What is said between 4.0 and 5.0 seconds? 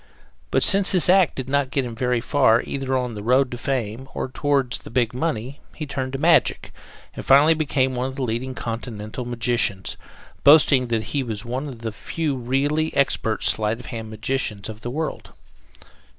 or toward the